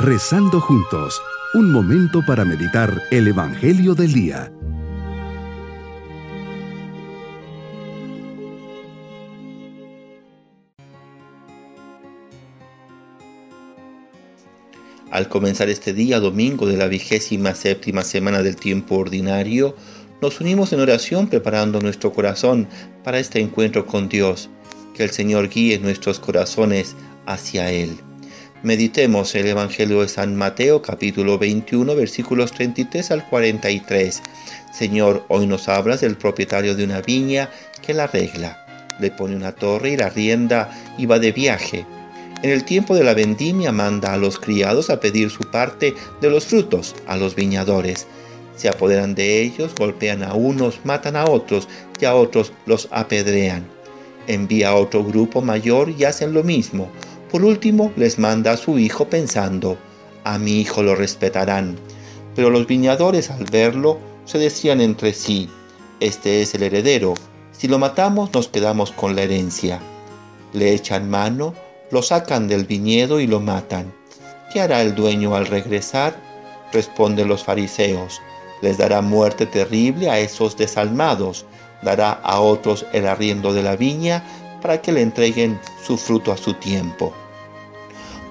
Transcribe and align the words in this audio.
Rezando 0.00 0.60
juntos, 0.60 1.20
un 1.54 1.72
momento 1.72 2.24
para 2.24 2.44
meditar 2.44 3.02
el 3.10 3.26
Evangelio 3.26 3.96
del 3.96 4.12
Día. 4.12 4.52
Al 15.10 15.28
comenzar 15.28 15.68
este 15.68 15.92
día 15.92 16.20
domingo 16.20 16.68
de 16.68 16.76
la 16.76 16.86
vigésima 16.86 17.56
séptima 17.56 18.02
semana 18.02 18.44
del 18.44 18.54
tiempo 18.54 18.98
ordinario, 18.98 19.74
nos 20.22 20.40
unimos 20.40 20.72
en 20.72 20.78
oración 20.78 21.26
preparando 21.26 21.80
nuestro 21.80 22.12
corazón 22.12 22.68
para 23.02 23.18
este 23.18 23.40
encuentro 23.40 23.84
con 23.84 24.08
Dios. 24.08 24.48
Que 24.94 25.02
el 25.02 25.10
Señor 25.10 25.48
guíe 25.48 25.80
nuestros 25.80 26.20
corazones 26.20 26.94
hacia 27.26 27.72
Él. 27.72 27.98
Meditemos 28.64 29.36
el 29.36 29.46
Evangelio 29.46 30.00
de 30.00 30.08
San 30.08 30.34
Mateo 30.34 30.82
capítulo 30.82 31.38
21 31.38 31.94
versículos 31.94 32.50
33 32.50 33.12
al 33.12 33.24
43. 33.28 34.20
Señor, 34.72 35.24
hoy 35.28 35.46
nos 35.46 35.68
hablas 35.68 36.00
del 36.00 36.16
propietario 36.16 36.74
de 36.74 36.82
una 36.82 37.00
viña 37.00 37.50
que 37.86 37.94
la 37.94 38.04
arregla. 38.04 38.66
Le 38.98 39.12
pone 39.12 39.36
una 39.36 39.52
torre 39.52 39.90
y 39.90 39.96
la 39.96 40.10
rienda 40.10 40.76
y 40.98 41.06
va 41.06 41.20
de 41.20 41.30
viaje. 41.30 41.86
En 42.42 42.50
el 42.50 42.64
tiempo 42.64 42.96
de 42.96 43.04
la 43.04 43.14
vendimia 43.14 43.70
manda 43.70 44.12
a 44.12 44.16
los 44.18 44.40
criados 44.40 44.90
a 44.90 44.98
pedir 44.98 45.30
su 45.30 45.44
parte 45.44 45.94
de 46.20 46.28
los 46.28 46.44
frutos 46.46 46.96
a 47.06 47.16
los 47.16 47.36
viñadores. 47.36 48.08
Se 48.56 48.68
apoderan 48.68 49.14
de 49.14 49.40
ellos, 49.40 49.72
golpean 49.78 50.24
a 50.24 50.34
unos, 50.34 50.80
matan 50.82 51.14
a 51.14 51.26
otros 51.26 51.68
y 52.00 52.06
a 52.06 52.16
otros 52.16 52.52
los 52.66 52.88
apedrean. 52.90 53.64
Envía 54.26 54.70
a 54.70 54.74
otro 54.74 55.04
grupo 55.04 55.42
mayor 55.42 55.94
y 55.96 56.02
hacen 56.02 56.34
lo 56.34 56.42
mismo 56.42 56.90
por 57.28 57.44
último, 57.44 57.92
les 57.96 58.18
manda 58.18 58.52
a 58.52 58.56
su 58.56 58.78
hijo 58.78 59.08
pensando, 59.08 59.76
a 60.24 60.38
mi 60.38 60.60
hijo 60.60 60.82
lo 60.82 60.94
respetarán. 60.94 61.76
Pero 62.34 62.50
los 62.50 62.66
viñadores 62.66 63.30
al 63.30 63.44
verlo 63.44 63.98
se 64.24 64.38
decían 64.38 64.80
entre 64.80 65.12
sí, 65.12 65.48
este 66.00 66.42
es 66.42 66.54
el 66.54 66.62
heredero, 66.62 67.14
si 67.52 67.66
lo 67.66 67.78
matamos 67.78 68.32
nos 68.32 68.48
quedamos 68.48 68.92
con 68.92 69.16
la 69.16 69.22
herencia. 69.22 69.80
Le 70.52 70.72
echan 70.72 71.10
mano, 71.10 71.54
lo 71.90 72.02
sacan 72.02 72.46
del 72.46 72.64
viñedo 72.64 73.20
y 73.20 73.26
lo 73.26 73.40
matan. 73.40 73.92
¿Qué 74.52 74.60
hará 74.60 74.82
el 74.82 74.94
dueño 74.94 75.34
al 75.34 75.46
regresar? 75.46 76.16
Responden 76.72 77.28
los 77.28 77.44
fariseos, 77.44 78.20
les 78.62 78.78
dará 78.78 79.02
muerte 79.02 79.46
terrible 79.46 80.10
a 80.10 80.18
esos 80.18 80.56
desalmados, 80.56 81.46
dará 81.82 82.12
a 82.12 82.40
otros 82.40 82.86
el 82.92 83.06
arriendo 83.06 83.52
de 83.52 83.62
la 83.62 83.76
viña 83.76 84.24
para 84.60 84.80
que 84.82 84.92
le 84.92 85.02
entreguen 85.02 85.60
su 85.84 85.96
fruto 85.96 86.32
a 86.32 86.36
su 86.36 86.54
tiempo. 86.54 87.12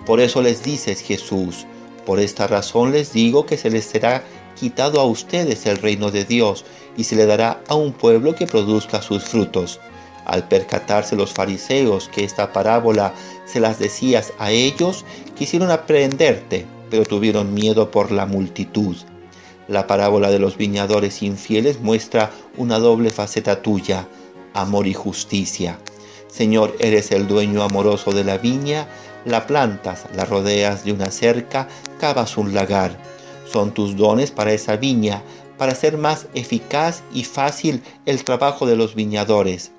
Por 0.06 0.20
eso 0.20 0.42
les 0.42 0.64
dices 0.64 1.02
Jesús, 1.02 1.66
por 2.06 2.19
esta 2.19 2.47
razón 2.47 2.92
les 2.92 3.11
digo 3.11 3.45
que 3.45 3.58
se 3.58 3.69
les 3.69 3.86
será 3.86 4.23
quitado 4.56 5.00
a 5.00 5.06
ustedes 5.06 5.66
el 5.66 5.78
reino 5.78 6.11
de 6.11 6.23
Dios 6.23 6.66
y 6.95 7.03
se 7.03 7.16
le 7.16 7.25
dará 7.25 7.61
a 7.67 7.75
un 7.75 7.94
pueblo 7.94 8.36
que 8.36 8.47
produzca 8.47 9.02
sus 9.02 9.23
frutos. 9.25 9.80
Al 10.25 10.47
percatarse 10.47 11.16
los 11.16 11.34
fariseos 11.34 12.09
que 12.09 12.23
esta 12.23 12.52
parábola 12.52 13.14
se 13.45 13.59
las 13.59 13.80
decías 13.80 14.34
a 14.39 14.52
ellos, 14.52 15.06
quisieron 15.38 15.72
aprenderte, 15.72 16.66
pero 16.89 17.06
tuvieron 17.06 17.53
miedo 17.53 17.91
por 17.91 18.12
la 18.12 18.25
multitud. 18.25 18.95
La 19.67 19.88
parábola 19.88 20.30
de 20.30 20.39
los 20.39 20.58
viñadores 20.58 21.22
infieles 21.22 21.81
muestra 21.81 22.31
una 22.58 22.80
doble 22.80 23.09
faceta 23.09 23.62
tuya, 23.62 24.08
amor 24.53 24.88
y 24.88 24.94
justicia. 24.94 25.80
Señor, 26.38 26.76
eres 26.78 27.12
el 27.12 27.28
dueño 27.28 27.64
amoroso 27.64 28.12
de 28.12 28.24
la 28.24 28.38
viña, 28.38 28.88
la 29.26 29.48
plantas, 29.48 30.06
la 30.14 30.24
rodeas 30.24 30.86
de 30.86 30.92
una 30.92 31.10
cerca, 31.10 31.68
cavas 32.00 32.38
un 32.38 32.54
lagar. 32.54 32.96
Son 33.52 33.72
tus 33.72 33.98
dones 33.98 34.30
para 34.30 34.54
esa 34.54 34.76
viña, 34.76 35.24
para 35.58 35.72
hacer 35.72 35.97
más 35.97 36.28
eficaz 36.36 37.02
y 37.12 37.24
fácil 37.24 37.81
el 38.06 38.24
trabajo 38.24 38.68
de 38.68 38.76
los 38.76 38.94
viñadores. 38.94 39.72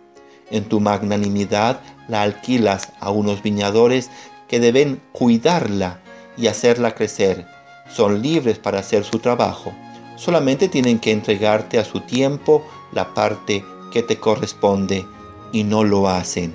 En 0.51 0.65
tu 0.65 0.81
magnanimidad 0.81 1.79
la 2.09 2.23
alquilas 2.23 2.89
a 2.99 3.13
unos 3.13 3.41
viñadores 3.41 4.11
que 4.49 4.59
deben 4.59 5.01
cuidarla 5.13 6.01
y 6.37 6.49
hacerla 6.49 6.97
crecer. 6.97 7.47
Son 7.89 8.21
libres 8.21 8.59
para 8.59 8.81
hacer 8.81 9.05
su 9.05 9.21
trabajo. 9.21 9.73
Solamente 10.17 10.67
tienen 10.67 10.99
que 10.99 11.13
entregarte 11.13 11.79
a 11.79 11.85
su 11.85 12.01
tiempo 12.01 12.67
la 12.91 13.15
parte 13.15 13.65
que 13.93 14.03
te 14.03 14.19
corresponde 14.19 15.07
y 15.53 15.65
no 15.65 15.85
lo 15.85 16.09
hacen. 16.09 16.53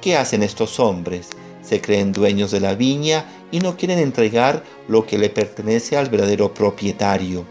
¿Qué 0.00 0.16
hacen 0.16 0.42
estos 0.42 0.78
hombres? 0.80 1.30
Se 1.62 1.80
creen 1.80 2.12
dueños 2.12 2.50
de 2.50 2.60
la 2.60 2.74
viña 2.74 3.24
y 3.50 3.60
no 3.60 3.76
quieren 3.76 3.98
entregar 3.98 4.62
lo 4.88 5.06
que 5.06 5.16
le 5.16 5.30
pertenece 5.30 5.96
al 5.96 6.10
verdadero 6.10 6.52
propietario. 6.52 7.46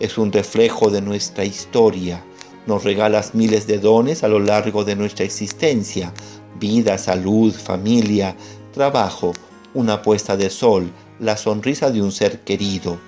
Es 0.00 0.18
un 0.18 0.32
reflejo 0.32 0.90
de 0.90 1.00
nuestra 1.00 1.44
historia. 1.44 2.24
Nos 2.66 2.82
regalas 2.82 3.34
miles 3.34 3.66
de 3.66 3.78
dones 3.78 4.24
a 4.24 4.28
lo 4.28 4.40
largo 4.40 4.84
de 4.84 4.96
nuestra 4.96 5.24
existencia. 5.24 6.12
Vida, 6.58 6.98
salud, 6.98 7.54
familia, 7.54 8.36
trabajo, 8.72 9.32
una 9.74 10.02
puesta 10.02 10.36
de 10.36 10.50
sol, 10.50 10.90
la 11.20 11.36
sonrisa 11.36 11.90
de 11.90 12.02
un 12.02 12.10
ser 12.10 12.40
querido. 12.40 12.98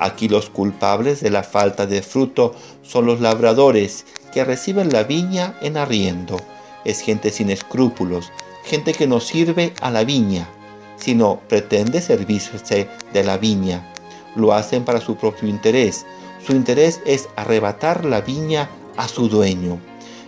Aquí 0.00 0.28
los 0.28 0.50
culpables 0.50 1.20
de 1.20 1.30
la 1.30 1.44
falta 1.44 1.86
de 1.86 2.02
fruto 2.02 2.54
son 2.82 3.06
los 3.06 3.20
labradores 3.20 4.06
que 4.34 4.44
reciben 4.44 4.90
la 4.90 5.04
viña 5.04 5.54
en 5.62 5.76
arriendo. 5.76 6.40
Es 6.84 7.00
gente 7.00 7.30
sin 7.30 7.50
escrúpulos, 7.50 8.32
gente 8.64 8.92
que 8.92 9.06
no 9.06 9.20
sirve 9.20 9.72
a 9.80 9.92
la 9.92 10.02
viña, 10.02 10.48
sino 10.96 11.38
pretende 11.48 12.02
servirse 12.02 12.88
de 13.12 13.24
la 13.24 13.38
viña. 13.38 13.88
Lo 14.34 14.52
hacen 14.52 14.84
para 14.84 15.00
su 15.00 15.14
propio 15.14 15.48
interés. 15.48 16.04
Su 16.44 16.52
interés 16.52 17.00
es 17.06 17.28
arrebatar 17.36 18.04
la 18.04 18.22
viña 18.22 18.68
a 18.96 19.06
su 19.06 19.28
dueño. 19.28 19.78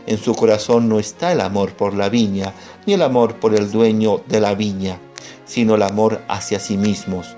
En 0.06 0.19
su 0.19 0.37
corazón 0.37 0.88
no 0.88 1.00
está 1.00 1.33
el 1.33 1.41
amor 1.41 1.73
por 1.73 1.93
la 1.93 2.09
viña, 2.09 2.55
ni 2.87 2.93
el 2.93 3.03
amor 3.03 3.34
por 3.34 3.56
el 3.56 3.73
dueño 3.73 4.23
de 4.28 4.38
la 4.38 4.55
viña, 4.55 5.00
sino 5.47 5.75
el 5.75 5.83
amor 5.83 6.23
hacia 6.28 6.61
sí 6.61 6.77
mismos. 6.77 7.34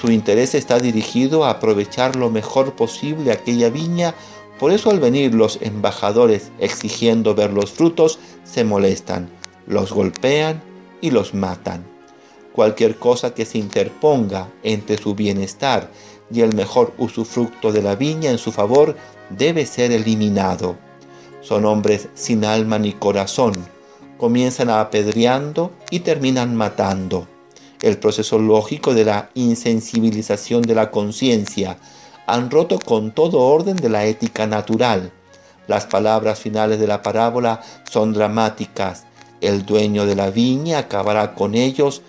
Su 0.00 0.10
interés 0.10 0.54
está 0.54 0.78
dirigido 0.78 1.44
a 1.44 1.50
aprovechar 1.50 2.16
lo 2.16 2.30
mejor 2.30 2.74
posible 2.76 3.30
aquella 3.30 3.68
viña 3.68 4.14
por 4.58 4.72
eso 4.72 4.90
al 4.90 5.00
venir 5.00 5.34
los 5.34 5.58
embajadores 5.62 6.50
exigiendo 6.58 7.34
ver 7.34 7.52
los 7.52 7.70
frutos, 7.70 8.18
se 8.44 8.64
molestan, 8.64 9.28
los 9.66 9.92
golpean 9.92 10.62
y 11.00 11.10
los 11.10 11.34
matan. 11.34 11.84
Cualquier 12.52 12.96
cosa 12.96 13.34
que 13.34 13.44
se 13.44 13.58
interponga 13.58 14.48
entre 14.64 14.98
su 14.98 15.14
bienestar 15.14 15.90
y 16.32 16.40
el 16.40 16.54
mejor 16.54 16.92
usufructo 16.98 17.72
de 17.72 17.82
la 17.82 17.94
viña 17.94 18.30
en 18.30 18.38
su 18.38 18.50
favor 18.50 18.96
debe 19.30 19.64
ser 19.64 19.92
eliminado. 19.92 20.76
Son 21.40 21.64
hombres 21.64 22.08
sin 22.14 22.44
alma 22.44 22.78
ni 22.78 22.92
corazón. 22.92 23.52
Comienzan 24.16 24.70
apedreando 24.70 25.70
y 25.90 26.00
terminan 26.00 26.56
matando. 26.56 27.28
El 27.80 27.96
proceso 27.98 28.40
lógico 28.40 28.92
de 28.92 29.04
la 29.04 29.30
insensibilización 29.34 30.62
de 30.62 30.74
la 30.74 30.90
conciencia 30.90 31.78
han 32.28 32.50
roto 32.50 32.78
con 32.78 33.10
todo 33.12 33.40
orden 33.40 33.76
de 33.76 33.88
la 33.88 34.04
ética 34.04 34.46
natural. 34.46 35.10
Las 35.66 35.86
palabras 35.86 36.38
finales 36.38 36.78
de 36.78 36.86
la 36.86 37.02
parábola 37.02 37.62
son 37.90 38.12
dramáticas. 38.12 39.06
El 39.40 39.64
dueño 39.64 40.04
de 40.04 40.14
la 40.14 40.30
viña 40.30 40.78
acabará 40.78 41.34
con 41.34 41.54
ellos, 41.54 42.02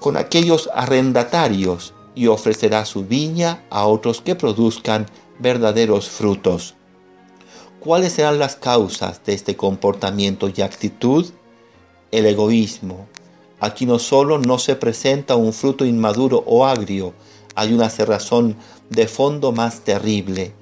con 0.00 0.18
aquellos 0.18 0.68
arrendatarios, 0.74 1.94
y 2.14 2.26
ofrecerá 2.26 2.84
su 2.84 3.04
viña 3.04 3.62
a 3.70 3.86
otros 3.86 4.20
que 4.20 4.34
produzcan 4.34 5.06
verdaderos 5.38 6.10
frutos. 6.10 6.74
¿Cuáles 7.78 8.12
serán 8.12 8.38
las 8.38 8.56
causas 8.56 9.24
de 9.24 9.32
este 9.32 9.56
comportamiento 9.56 10.50
y 10.54 10.60
actitud? 10.60 11.26
El 12.10 12.26
egoísmo. 12.26 13.06
Aquí 13.60 13.86
no 13.86 13.98
solo 13.98 14.38
no 14.38 14.58
se 14.58 14.76
presenta 14.76 15.36
un 15.36 15.54
fruto 15.54 15.86
inmaduro 15.86 16.42
o 16.46 16.66
agrio, 16.66 17.14
hay 17.60 17.74
una 17.74 17.90
cerrazón 17.90 18.56
de 18.88 19.06
fondo 19.06 19.52
más 19.52 19.80
terrible. 19.80 20.54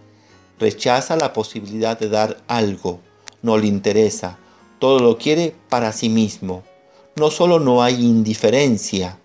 Rechaza 0.58 1.14
la 1.14 1.32
posibilidad 1.32 1.96
de 1.96 2.08
dar 2.08 2.38
algo, 2.48 2.98
no 3.40 3.56
le 3.56 3.68
interesa, 3.68 4.36
todo 4.80 4.98
lo 4.98 5.16
quiere 5.16 5.54
para 5.68 5.92
sí 5.92 6.08
mismo. 6.08 6.64
No 7.14 7.30
solo 7.30 7.60
no 7.60 7.84
hay 7.84 8.04
indiferencia, 8.04 9.16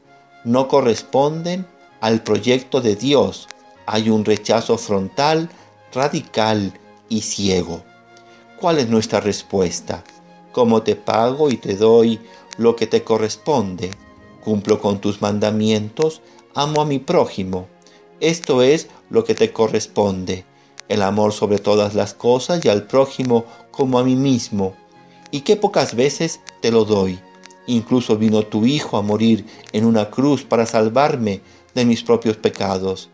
no 0.44 0.68
corresponden 0.68 1.66
al 2.00 2.22
proyecto 2.22 2.80
de 2.80 2.96
Dios, 2.96 3.48
hay 3.88 4.12
un 4.12 4.24
rechazo 4.24 4.78
frontal, 4.78 5.50
radical 5.96 6.80
y 7.10 7.22
ciego. 7.22 7.82
¿Cuál 8.60 8.78
es 8.78 8.88
nuestra 8.88 9.20
respuesta? 9.20 10.04
¿Cómo 10.52 10.84
te 10.84 10.96
pago 10.96 11.50
y 11.50 11.58
te 11.58 11.76
doy 11.76 12.20
lo 12.60 12.76
que 12.76 12.86
te 12.86 13.04
corresponde? 13.04 13.90
¿Cumplo 14.44 14.80
con 14.80 15.02
tus 15.02 15.24
mandamientos? 15.24 16.22
Amo 16.56 16.82
a 16.82 16.86
mi 16.86 17.00
prójimo. 17.00 17.68
Esto 18.20 18.62
es 18.62 18.88
lo 19.10 19.24
que 19.24 19.36
te 19.36 19.52
corresponde, 19.52 20.46
el 20.88 21.02
amor 21.02 21.34
sobre 21.34 21.60
todas 21.60 21.94
las 21.94 22.14
cosas 22.14 22.64
y 22.64 22.70
al 22.70 22.88
prójimo 22.88 23.46
como 23.72 24.00
a 24.00 24.04
mí 24.04 24.16
mismo. 24.16 24.76
Y 25.32 25.42
qué 25.42 25.56
pocas 25.56 25.96
veces 25.96 26.40
te 26.62 26.72
lo 26.72 26.86
doy. 26.86 27.20
Incluso 27.66 28.18
vino 28.18 28.44
tu 28.44 28.66
Hijo 28.66 28.98
a 28.98 29.02
morir 29.02 29.46
en 29.72 29.86
una 29.86 30.10
cruz 30.10 30.44
para 30.44 30.66
salvarme 30.66 31.42
de 31.74 31.86
mis 31.86 32.04
propios 32.04 32.38
pecados. 32.38 33.10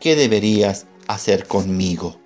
¿Qué 0.00 0.16
deberías 0.16 0.86
hacer 1.06 1.46
conmigo? 1.46 2.16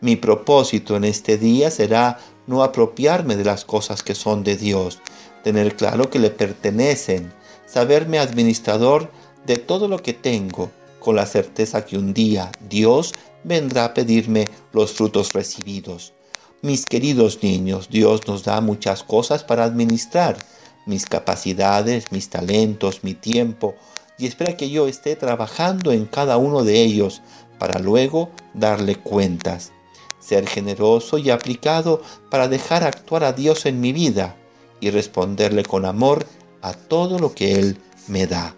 Mi 0.00 0.16
propósito 0.16 0.96
en 0.96 1.04
este 1.04 1.38
día 1.38 1.70
será 1.70 2.18
no 2.46 2.62
apropiarme 2.62 3.36
de 3.36 3.44
las 3.44 3.64
cosas 3.64 4.02
que 4.02 4.14
son 4.14 4.44
de 4.44 4.56
Dios, 4.56 5.00
tener 5.42 5.76
claro 5.76 6.10
que 6.10 6.18
le 6.18 6.30
pertenecen, 6.30 7.32
saberme 7.66 8.18
administrador 8.18 9.10
de 9.48 9.56
todo 9.56 9.88
lo 9.88 10.00
que 10.02 10.12
tengo, 10.12 10.70
con 11.00 11.16
la 11.16 11.24
certeza 11.24 11.84
que 11.86 11.96
un 11.96 12.12
día 12.12 12.52
Dios 12.68 13.14
vendrá 13.44 13.86
a 13.86 13.94
pedirme 13.94 14.44
los 14.72 14.92
frutos 14.92 15.32
recibidos. 15.32 16.12
Mis 16.60 16.84
queridos 16.84 17.42
niños, 17.42 17.88
Dios 17.88 18.28
nos 18.28 18.44
da 18.44 18.60
muchas 18.60 19.02
cosas 19.02 19.42
para 19.44 19.64
administrar, 19.64 20.36
mis 20.84 21.06
capacidades, 21.06 22.12
mis 22.12 22.28
talentos, 22.28 23.02
mi 23.02 23.14
tiempo, 23.14 23.74
y 24.18 24.26
espera 24.26 24.54
que 24.54 24.68
yo 24.68 24.86
esté 24.86 25.16
trabajando 25.16 25.92
en 25.92 26.04
cada 26.04 26.36
uno 26.36 26.62
de 26.62 26.82
ellos 26.82 27.22
para 27.58 27.80
luego 27.80 28.28
darle 28.52 28.96
cuentas. 28.96 29.72
Ser 30.20 30.46
generoso 30.46 31.16
y 31.16 31.30
aplicado 31.30 32.02
para 32.30 32.48
dejar 32.48 32.84
actuar 32.84 33.24
a 33.24 33.32
Dios 33.32 33.64
en 33.64 33.80
mi 33.80 33.92
vida 33.92 34.36
y 34.80 34.90
responderle 34.90 35.62
con 35.62 35.86
amor 35.86 36.26
a 36.60 36.74
todo 36.74 37.18
lo 37.18 37.32
que 37.32 37.54
Él 37.54 37.78
me 38.08 38.26
da. 38.26 38.57